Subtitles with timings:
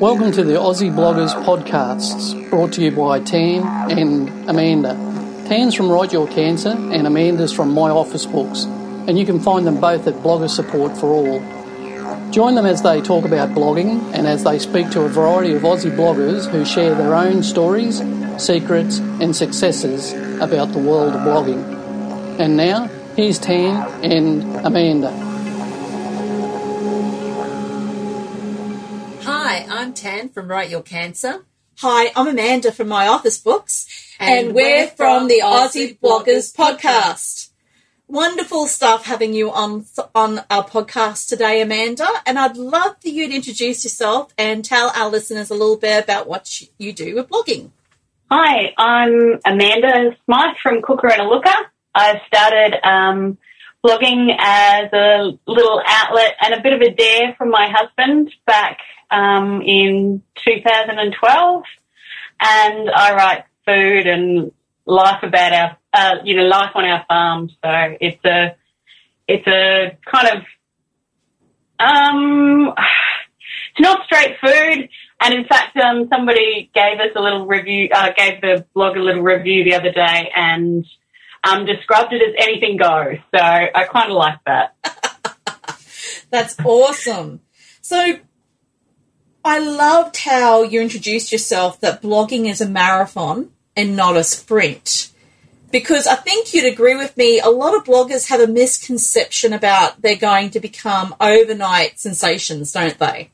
[0.00, 4.92] Welcome to the Aussie Bloggers podcasts, brought to you by Tan and Amanda.
[5.48, 9.66] Tan's from Write Your Cancer, and Amanda's from My Office Books, and you can find
[9.66, 11.40] them both at Blogger Support for All.
[12.30, 15.62] Join them as they talk about blogging and as they speak to a variety of
[15.62, 18.02] Aussie bloggers who share their own stories,
[18.36, 22.38] secrets, and successes about the world of blogging.
[22.38, 25.25] And now, here's Tan and Amanda.
[29.56, 31.46] Hi, I'm Tan from Write Your Cancer.
[31.78, 33.86] Hi, I'm Amanda from My Office Books,
[34.20, 37.48] And and, we're we're from from the Aussie Aussie Bloggers Bloggers Podcast.
[38.06, 42.06] Wonderful stuff having you on on our podcast today, Amanda.
[42.26, 46.04] And I'd love for you to introduce yourself and tell our listeners a little bit
[46.04, 47.70] about what you do with blogging.
[48.30, 51.56] Hi, I'm Amanda Smythe from Cooker and a Looker.
[51.94, 53.38] I started um,
[53.82, 58.80] blogging as a little outlet and a bit of a dare from my husband back
[59.10, 61.62] um, in 2012.
[62.40, 64.52] And I write food and
[64.84, 67.48] life about our, uh, you know, life on our farm.
[67.48, 68.56] So it's a,
[69.26, 70.42] it's a kind of,
[71.78, 72.74] um,
[73.70, 74.88] it's not straight food.
[75.20, 79.00] And in fact, um, somebody gave us a little review, uh, gave the blog a
[79.00, 80.84] little review the other day and
[81.42, 83.16] um, described it as anything goes.
[83.34, 84.76] So I kind of like that.
[86.30, 87.40] That's awesome.
[87.80, 88.18] So
[89.46, 95.12] I loved how you introduced yourself that blogging is a marathon and not a sprint.
[95.70, 100.02] Because I think you'd agree with me, a lot of bloggers have a misconception about
[100.02, 103.30] they're going to become overnight sensations, don't they?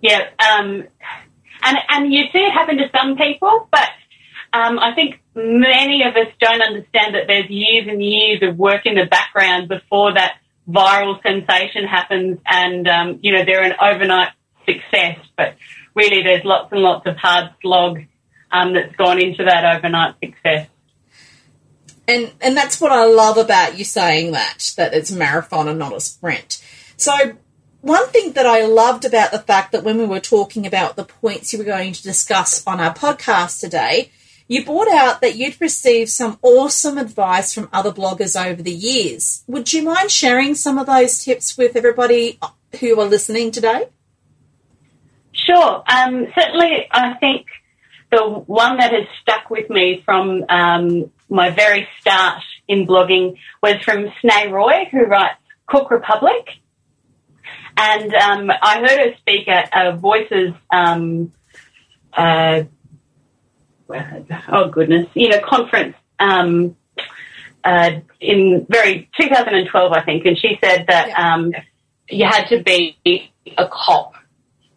[0.00, 0.84] Yeah, um,
[1.62, 3.88] and and you see it happen to some people, but
[4.52, 8.82] um, I think many of us don't understand that there's years and years of work
[8.84, 14.30] in the background before that viral sensation happens, and um, you know they're an overnight
[14.64, 15.18] success.
[15.36, 15.56] But
[15.94, 18.00] really, there's lots and lots of hard slog
[18.50, 20.68] um, that's gone into that overnight success.
[22.06, 25.78] And and that's what I love about you saying that, that it's a marathon and
[25.78, 26.62] not a sprint.
[26.96, 27.12] So
[27.80, 31.04] one thing that I loved about the fact that when we were talking about the
[31.04, 34.10] points you were going to discuss on our podcast today,
[34.46, 39.42] you brought out that you'd received some awesome advice from other bloggers over the years.
[39.46, 42.38] Would you mind sharing some of those tips with everybody
[42.80, 43.88] who are listening today?
[45.32, 45.82] Sure.
[45.86, 47.46] Um, certainly, I think
[48.10, 53.76] the one that has stuck with me from um, my very start in blogging was
[53.82, 56.48] from Sneh Roy, who writes Cook Republic.
[57.76, 61.32] And um, I heard her speak at a Voices, um,
[62.12, 62.62] uh,
[64.48, 66.76] oh goodness, you know, conference um,
[67.64, 67.90] uh,
[68.20, 71.52] in very 2012, I think, and she said that um,
[72.08, 72.98] you had to be
[73.56, 74.14] a cop.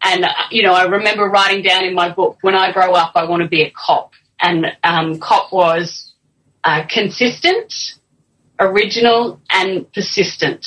[0.02, 3.14] And uh, you know, I remember writing down in my book, when I grow up,
[3.16, 4.12] I want to be a cop.
[4.40, 6.14] And um, cop was
[6.64, 7.74] uh, consistent,
[8.60, 10.66] original, and persistent.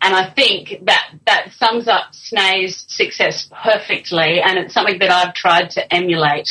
[0.00, 5.34] And I think that that sums up Sneh's success perfectly, and it's something that I've
[5.34, 6.48] tried to emulate.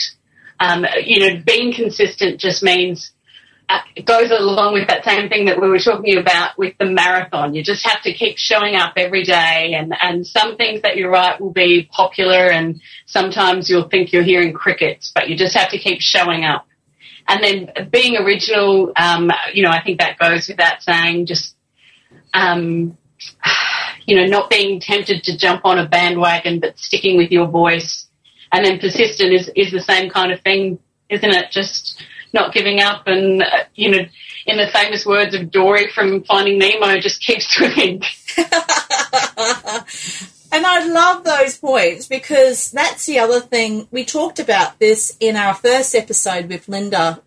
[0.59, 3.11] Um, you know, being consistent just means
[3.69, 6.85] uh, it goes along with that same thing that we were talking about with the
[6.85, 7.53] marathon.
[7.53, 11.07] You just have to keep showing up every day, and and some things that you
[11.07, 15.69] write will be popular, and sometimes you'll think you're hearing crickets, but you just have
[15.69, 16.67] to keep showing up.
[17.27, 21.27] And then being original, um, you know, I think that goes without saying.
[21.27, 21.55] Just
[22.33, 22.97] um,
[24.05, 28.07] you know, not being tempted to jump on a bandwagon, but sticking with your voice.
[28.53, 31.51] And then persistent is, is the same kind of thing, isn't it?
[31.51, 34.05] Just not giving up and, uh, you know,
[34.45, 38.01] in the famous words of Dory from Finding Nemo, just keep swimming.
[40.53, 43.87] And I love those points because that's the other thing.
[43.89, 47.23] We talked about this in our first episode with Linda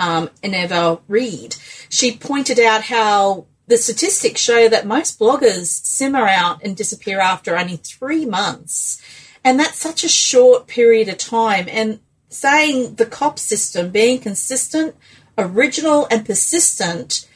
[0.00, 1.54] um, Ineva Reed.
[1.88, 7.56] She pointed out how the statistics show that most bloggers simmer out and disappear after
[7.56, 9.00] only three months.
[9.44, 11.66] And that's such a short period of time.
[11.68, 14.94] And saying the COP system, being consistent,
[15.36, 17.28] original, and persistent,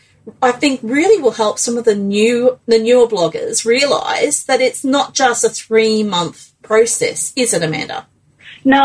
[0.42, 4.84] I think really will help some of the new the newer bloggers realize that it's
[4.84, 8.06] not just a three month process, is it, Amanda?
[8.64, 8.84] No,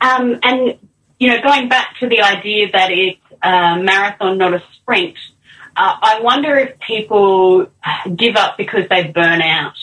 [0.00, 0.78] um, and
[1.18, 5.16] you know, going back to the idea that it's a marathon, not a sprint,
[5.76, 7.66] uh, I wonder if people
[8.16, 9.76] give up because they burn out.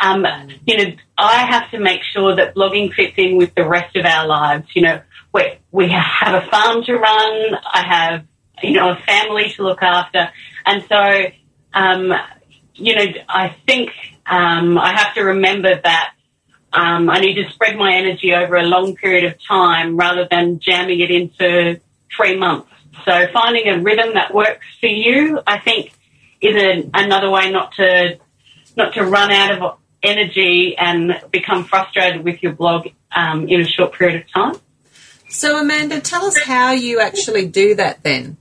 [0.00, 0.26] Um,
[0.66, 4.04] you know, I have to make sure that blogging fits in with the rest of
[4.04, 4.68] our lives.
[4.74, 5.00] You know,
[5.32, 7.54] we we have a farm to run.
[7.72, 8.24] I have
[8.62, 10.30] you know a family to look after,
[10.64, 11.24] and so
[11.74, 12.12] um,
[12.74, 13.90] you know, I think
[14.26, 16.12] um, I have to remember that
[16.72, 20.60] um, I need to spread my energy over a long period of time rather than
[20.60, 21.80] jamming it into
[22.14, 22.70] three months.
[23.04, 25.92] So finding a rhythm that works for you, I think,
[26.40, 28.18] is a, another way not to
[28.76, 33.66] not to run out of energy and become frustrated with your blog um, in a
[33.66, 34.60] short period of time.
[35.28, 38.36] So, Amanda, tell us how you actually do that then.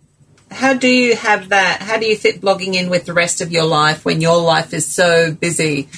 [0.50, 1.81] How do you have that?
[1.81, 4.74] How do you fit blogging in with the rest of your life when your life
[4.74, 5.89] is so busy?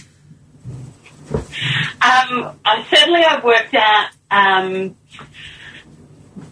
[1.31, 4.95] Um, I, certainly, I've worked out um,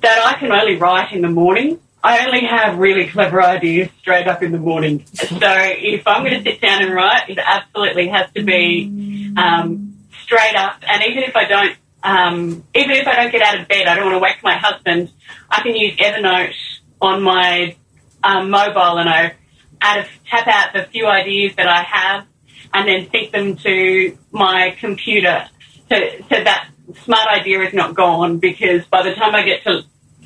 [0.02, 1.80] that I can only write in the morning.
[2.04, 5.06] I only have really clever ideas straight up in the morning.
[5.14, 9.98] So if I'm going to sit down and write, it absolutely has to be um,
[10.24, 10.82] straight up.
[10.88, 13.96] And even if I don't, um, even if I don't get out of bed, I
[13.96, 15.12] don't want to wake my husband.
[15.50, 16.54] I can use Evernote
[17.02, 17.76] on my
[18.24, 19.34] um, mobile and I
[19.82, 22.26] a, tap out the few ideas that I have
[22.74, 25.48] and then sync them to my computer
[25.90, 25.96] so,
[26.30, 26.70] so that
[27.04, 29.84] smart idea is not gone because by the time I get to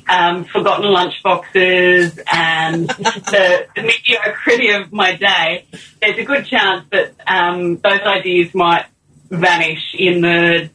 [0.08, 5.66] um, forgotten lunchboxes and the, the mediocrity of my day,
[6.00, 8.86] there's a good chance that um, those ideas might
[9.30, 10.70] vanish in the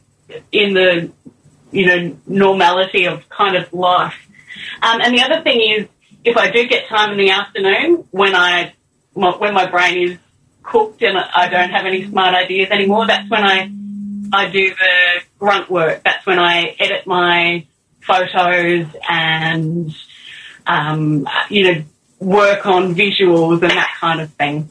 [0.52, 1.10] in the
[1.70, 4.14] you know normality of kind of life.
[4.82, 5.88] Um, and the other thing is,
[6.24, 8.74] if I do get time in the afternoon when I
[9.12, 10.18] when my brain is
[10.62, 13.70] cooked and I don't have any smart ideas anymore, that's when I
[14.32, 16.02] I do the grunt work.
[16.04, 17.66] That's when I edit my
[18.08, 19.94] photos and,
[20.66, 21.82] um, you know,
[22.18, 24.68] work on visuals and that kind of thing.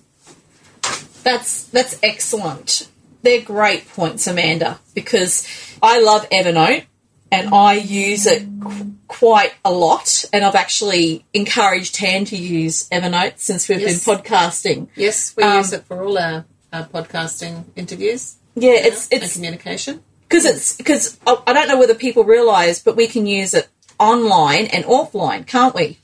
[1.23, 2.89] That's that's excellent.
[3.21, 5.47] They're great points, Amanda, because
[5.81, 6.85] I love Evernote
[7.31, 10.23] and I use it qu- quite a lot.
[10.31, 14.05] And I've actually encouraged Tan to use Evernote since we've Yes.
[14.05, 14.87] been podcasting.
[14.95, 19.33] Yes, we Um, use it for all our, our podcasting interviews Yeah, it's and it's
[19.33, 20.01] communication.
[20.27, 23.67] Because it's because I I don't know whether people realise, but we can use it
[23.99, 25.97] online and offline, can't we?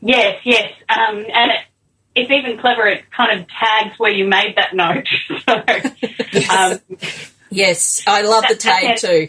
[0.00, 0.72] Yes, yes.
[0.88, 1.60] Um, and it,
[2.14, 2.86] it's even clever.
[2.86, 5.06] It kind of tags where you made that note.
[6.46, 6.80] so, um,
[7.50, 9.28] Yes, I love the tag too.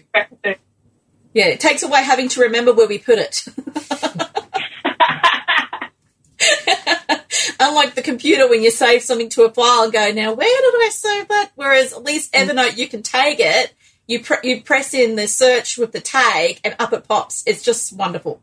[1.34, 3.46] Yeah, it takes away having to remember where we put it.
[7.60, 10.76] Unlike the computer, when you save something to a file and go, now where did
[10.76, 11.52] I save that?
[11.56, 13.74] Whereas at least Evernote, you can tag it.
[14.08, 17.44] You pre- you press in the search with the tag, and up it pops.
[17.46, 18.42] It's just wonderful.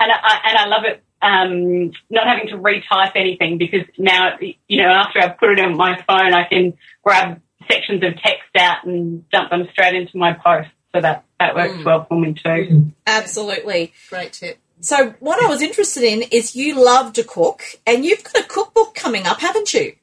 [0.00, 1.02] and I, and I love it.
[1.20, 5.76] Um, not having to retype anything because now, you know, after I've put it on
[5.76, 7.40] my phone, I can grab
[7.70, 10.68] sections of text out and dump them straight into my post.
[10.94, 11.84] So that, that works Mm.
[11.84, 12.92] well for me too.
[13.06, 13.92] Absolutely.
[14.08, 14.58] Great tip.
[14.80, 18.46] So, what I was interested in is you love to cook, and you've got a
[18.46, 19.96] cookbook coming up, haven't you?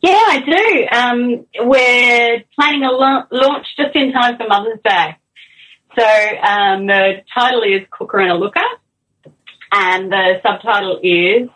[0.00, 0.96] Yeah, I do.
[0.96, 5.16] Um, we're planning a la- launch just in time for Mother's Day.
[5.98, 8.60] So um, the title is Cooker and a Looker,
[9.72, 11.48] and the subtitle is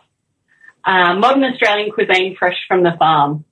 [0.85, 3.45] uh, Modern Australian Cuisine Fresh from the Farm.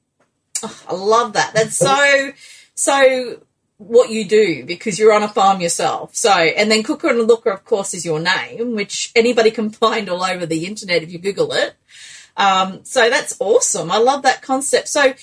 [0.89, 1.55] I love that.
[1.55, 2.33] That's so
[2.75, 3.41] so
[3.79, 6.15] what you do because you're on a farm yourself.
[6.15, 9.71] So and then Cooker and a Looker, of course, is your name, which anybody can
[9.71, 11.75] find all over the internet if you Google it.
[12.37, 13.91] Um, so that's awesome.
[13.91, 14.89] I love that concept.
[14.89, 15.15] So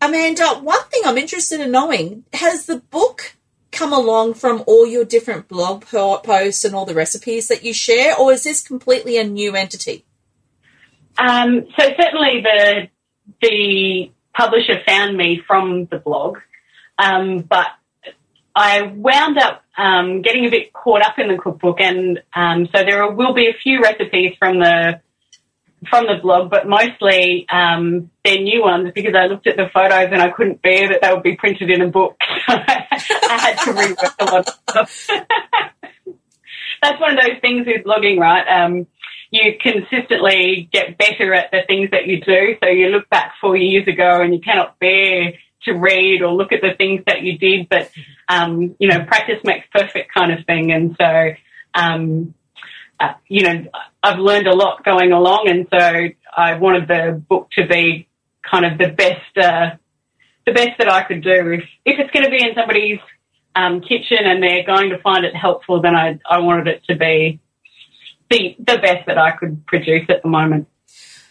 [0.00, 3.36] Amanda, one thing I'm interested in knowing has the book
[3.72, 8.16] come along from all your different blog posts and all the recipes that you share,
[8.16, 10.04] or is this completely a new entity?
[11.18, 12.88] Um, so certainly the
[13.42, 16.38] the publisher found me from the blog,
[16.98, 17.66] um, but
[18.54, 22.82] I wound up um, getting a bit caught up in the cookbook, and um, so
[22.82, 25.00] there will be a few recipes from the
[25.88, 30.08] from the blog, but mostly um, they're new ones because I looked at the photos
[30.12, 32.16] and I couldn't bear that they would be printed in a book.
[32.48, 35.06] I had to rework a lot of stuff.
[36.82, 38.46] That's one of those things with blogging, right?
[38.46, 38.86] Um,
[39.30, 42.56] you consistently get better at the things that you do.
[42.62, 45.32] So you look back four years ago and you cannot bear
[45.64, 47.90] to read or look at the things that you did, but
[48.28, 50.72] um, you know, practice makes perfect kind of thing.
[50.72, 51.30] And so,
[51.74, 52.34] um,
[53.00, 53.64] uh, you know,
[54.02, 58.08] I've learned a lot going along, and so I wanted the book to be
[58.48, 59.76] kind of the best, uh,
[60.46, 61.52] the best that I could do.
[61.52, 63.00] If if it's going to be in somebody's
[63.54, 66.96] um, kitchen and they're going to find it helpful, then I I wanted it to
[66.96, 67.40] be
[68.30, 70.68] the the best that I could produce at the moment.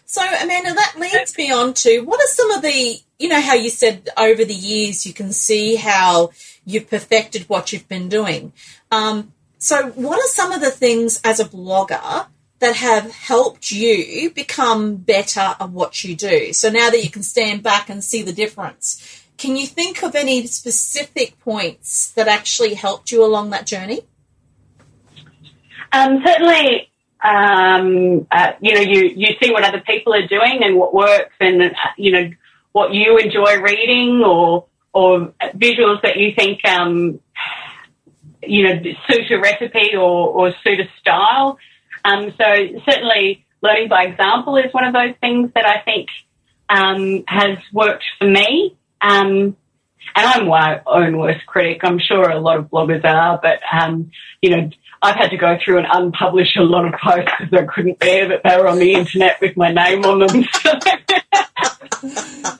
[0.08, 3.56] So, Amanda, that leads me on to what are some of the, you know, how
[3.56, 6.30] you said over the years you can see how
[6.64, 8.54] you've perfected what you've been doing.
[8.92, 9.34] Um,
[9.66, 12.28] so, what are some of the things as a blogger
[12.60, 16.54] that have helped you become better at what you do?
[16.54, 20.14] So now that you can stand back and see the difference, Can you think of
[20.14, 24.02] any specific points that actually helped you along that journey?
[25.92, 26.92] Um, certainly,
[27.24, 31.34] um, uh, you know, you, you see what other people are doing and what works
[31.40, 32.30] and, uh, you know,
[32.72, 37.20] what you enjoy reading or, or visuals that you think, um,
[38.48, 41.58] you know, suit a recipe or, or suit a style.
[42.04, 42.46] Um, so
[42.90, 46.10] certainly learning by example is one of those things that I think
[46.70, 48.78] um, has worked for me.
[49.02, 49.56] Um,
[50.16, 51.82] and I'm my own worst critic.
[51.84, 54.12] I'm sure a lot of bloggers are, but um,
[54.42, 54.70] you know,
[55.02, 58.30] I've had to go through and unpublish a lot of posts because I couldn't bear
[58.30, 60.46] that they were on the internet with my name on them.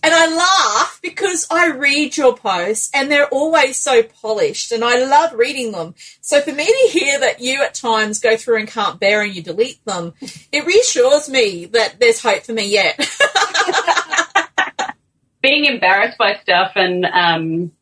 [0.00, 5.04] And I laugh because I read your posts and they're always so polished and I
[5.04, 5.94] love reading them.
[6.20, 9.34] So for me to hear that you at times go through and can't bear and
[9.34, 10.14] you delete them,
[10.52, 12.98] it reassures me that there's hope for me yet.
[15.42, 17.72] being embarrassed by stuff and, um,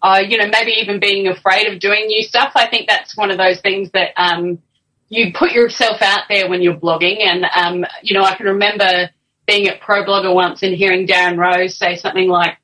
[0.00, 2.52] uh, you know, maybe even being afraid of doing new stuff.
[2.54, 4.58] I think that's one of those things that, um,
[5.08, 7.20] you put yourself out there when you're blogging.
[7.20, 9.10] And, um, you know, I can remember
[9.46, 12.58] being at ProBlogger once and hearing Darren Rowse say something like,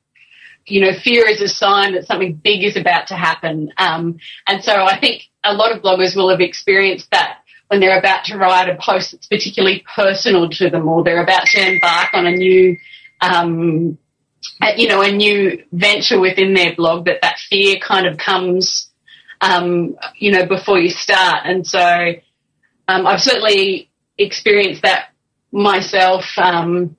[0.65, 3.71] you know, fear is a sign that something big is about to happen.
[3.77, 4.17] Um,
[4.47, 8.25] and so I think a lot of bloggers will have experienced that when they're about
[8.25, 12.25] to write a post that's particularly personal to them or they're about to embark on
[12.25, 12.77] a new,
[13.21, 13.97] um,
[14.75, 18.89] you know, a new venture within their blog that that fear kind of comes,
[19.41, 21.45] um, you know, before you start.
[21.45, 22.13] And so,
[22.87, 25.09] um, I've certainly experienced that
[25.51, 26.25] myself.
[26.37, 26.95] Um,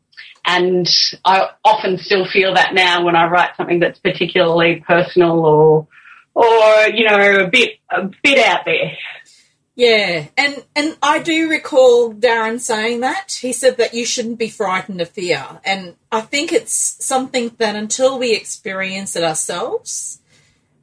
[0.46, 0.88] and
[1.24, 5.88] I often still feel that now when I write something that's particularly personal or,
[6.34, 8.96] or you know, a bit a bit out there.
[9.74, 13.38] Yeah, and and I do recall Darren saying that.
[13.42, 17.76] He said that you shouldn't be frightened of fear, and I think it's something that
[17.76, 20.20] until we experience it ourselves,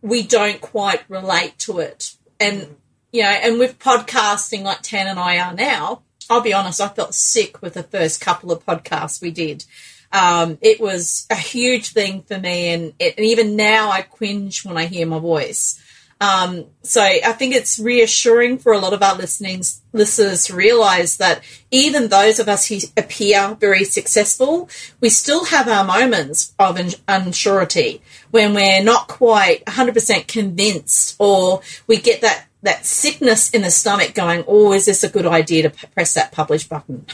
[0.01, 2.15] we don't quite relate to it.
[2.39, 2.75] And
[3.11, 6.87] you know, and with podcasting like Tan and I are now, I'll be honest, I
[6.89, 9.65] felt sick with the first couple of podcasts we did.
[10.11, 14.63] Um, it was a huge thing for me, and, it, and, even now I cringe
[14.63, 15.81] when I hear my voice.
[16.21, 21.17] Um, so I think it's reassuring for a lot of our listening listeners to realize
[21.17, 24.69] that even those of us who appear very successful,
[25.01, 27.99] we still have our moments of unsurety
[28.31, 34.13] when we're not quite 100% convinced or we get that that sickness in the stomach
[34.13, 37.05] going, oh, is this a good idea to press that publish button?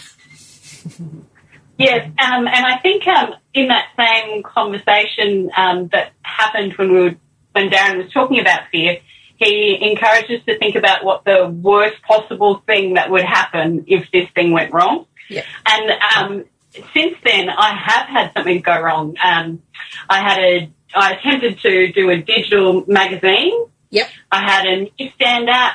[1.78, 7.00] yes, um, and I think um, in that same conversation um, that happened when we
[7.02, 7.16] were,
[7.52, 8.98] when Darren was talking about fear,
[9.38, 14.10] he encouraged us to think about what the worst possible thing that would happen if
[14.12, 15.06] this thing went wrong.
[15.30, 15.44] Yeah.
[15.66, 16.46] And um,
[16.94, 19.16] since then, I have had something go wrong.
[19.24, 19.62] Um,
[20.10, 23.54] I had a I attempted to do a digital magazine
[23.92, 24.08] Yep.
[24.32, 25.74] I had a new stand up.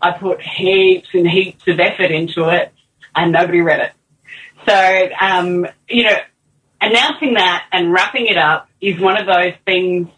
[0.00, 2.72] I put heaps and heaps of effort into it,
[3.14, 3.92] and nobody read it.
[4.66, 6.16] So, um, you know,
[6.80, 10.08] announcing that and wrapping it up is one of those things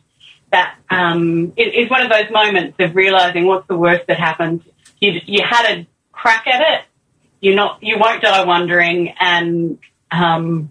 [0.52, 4.62] that um, is one of those moments of realizing what's the worst that happens.
[5.00, 6.84] You, you had a crack at it.
[7.40, 7.78] You're not.
[7.82, 9.78] You won't die wondering, and
[10.12, 10.70] um,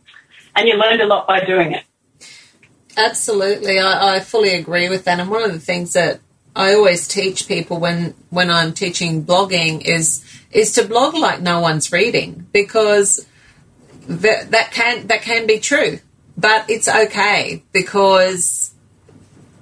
[0.55, 1.83] and you learned a lot by doing it.
[2.95, 5.19] Absolutely, I, I fully agree with that.
[5.19, 6.21] And one of the things that
[6.55, 11.61] I always teach people when when I'm teaching blogging is is to blog like no
[11.61, 13.25] one's reading because
[14.07, 15.99] that that can that can be true,
[16.37, 18.73] but it's okay because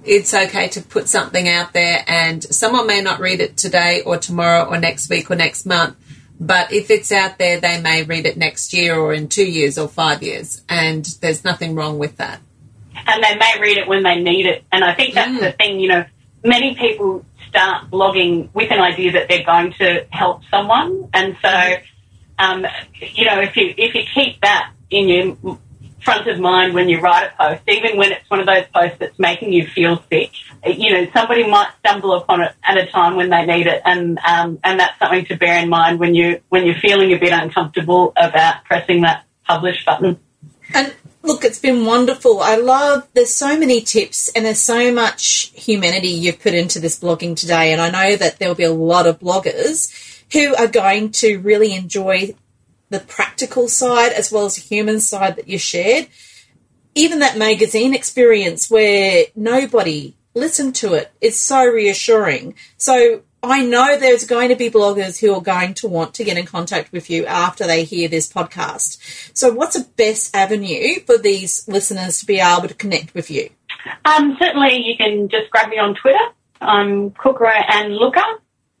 [0.04, 4.16] it's okay to put something out there and someone may not read it today or
[4.16, 5.94] tomorrow or next week or next month,
[6.40, 9.76] but if it's out there, they may read it next year or in two years
[9.76, 12.40] or five years, and there's nothing wrong with that.
[13.06, 15.40] And they may read it when they need it, and I think that's mm.
[15.40, 16.04] the thing, you know
[16.44, 21.74] many people start blogging with an idea that they're going to help someone, and so
[22.38, 22.66] um,
[23.00, 25.58] you know if you if you keep that in your
[26.02, 28.96] front of mind when you write a post, even when it's one of those posts
[28.98, 30.30] that's making you feel sick,
[30.66, 34.18] you know somebody might stumble upon it at a time when they need it, and
[34.18, 37.32] um, and that's something to bear in mind when you when you're feeling a bit
[37.32, 40.18] uncomfortable about pressing that publish button.
[40.72, 42.40] And Look, it's been wonderful.
[42.40, 46.98] I love, there's so many tips and there's so much humanity you've put into this
[46.98, 47.72] blogging today.
[47.72, 49.92] And I know that there'll be a lot of bloggers
[50.32, 52.34] who are going to really enjoy
[52.88, 56.08] the practical side as well as the human side that you shared.
[56.94, 62.54] Even that magazine experience where nobody listened to it, it's so reassuring.
[62.76, 66.36] So I know there's going to be bloggers who are going to want to get
[66.36, 68.98] in contact with you after they hear this podcast.
[69.36, 73.48] So, what's the best avenue for these listeners to be able to connect with you?
[74.04, 76.18] Um, certainly, you can just grab me on Twitter.
[76.60, 78.20] I'm Cooker and Looker.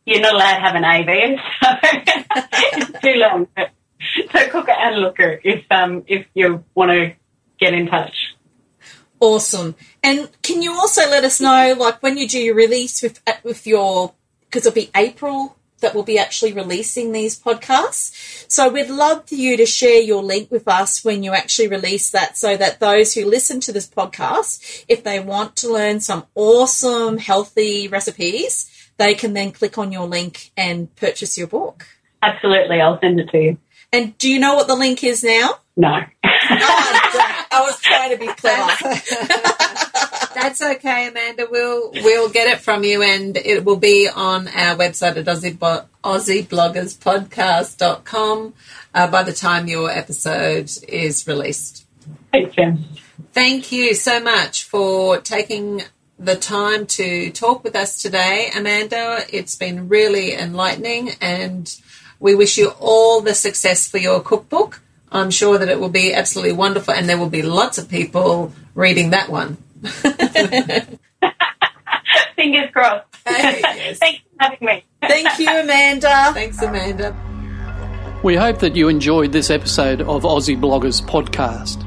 [0.04, 1.68] You're not allowed to have an AV, so
[2.62, 3.48] it's too long.
[4.32, 7.14] So Cooker and Looker, if um, if you want to
[7.58, 8.34] get in touch.
[9.20, 9.74] Awesome.
[10.02, 13.66] And can you also let us know, like, when you do your release with with
[13.66, 14.14] your
[14.50, 18.44] because it'll be April that we'll be actually releasing these podcasts.
[18.50, 22.10] So we'd love for you to share your link with us when you actually release
[22.10, 26.26] that so that those who listen to this podcast, if they want to learn some
[26.34, 31.86] awesome healthy recipes, they can then click on your link and purchase your book.
[32.22, 33.58] Absolutely, I'll send it to you.
[33.92, 35.60] And do you know what the link is now?
[35.76, 35.88] No.
[35.88, 36.00] oh,
[37.52, 39.46] I was trying to be clever.
[40.34, 41.48] That's okay, Amanda.
[41.50, 45.58] We'll we'll get it from you, and it will be on our website at Aussie,
[46.04, 48.54] AussieBloggersPodcast.com
[48.94, 51.84] uh, by the time your episode is released.
[52.32, 52.84] Thanks, Jen.
[53.32, 55.82] Thank you so much for taking
[56.18, 59.24] the time to talk with us today, Amanda.
[59.32, 61.74] It's been really enlightening, and
[62.20, 64.80] we wish you all the success for your cookbook.
[65.10, 68.52] I'm sure that it will be absolutely wonderful, and there will be lots of people
[68.74, 69.56] reading that one.
[72.36, 73.06] Fingers crossed.
[73.26, 73.98] Hey, yes.
[73.98, 74.84] Thanks for having me.
[75.02, 76.32] Thank you, Amanda.
[76.32, 77.14] Thanks, Amanda.
[78.22, 81.86] We hope that you enjoyed this episode of Aussie Bloggers Podcast.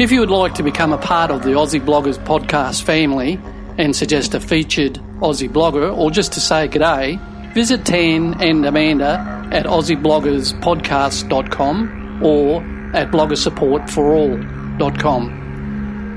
[0.00, 3.38] If you would like to become a part of the Aussie Bloggers Podcast family
[3.78, 7.18] and suggest a featured Aussie blogger or just to say g'day,
[7.54, 12.62] visit Tan and Amanda at AussieBloggersPodcast.com or
[12.94, 15.43] at bloggersupportforall.com.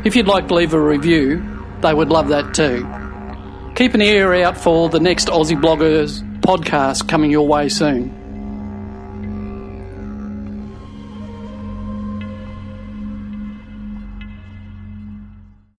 [0.08, 1.44] If you'd like to leave a review,
[1.82, 2.88] they would love that too.
[3.76, 8.17] Keep an ear out for the next Aussie Bloggers podcast coming your way soon.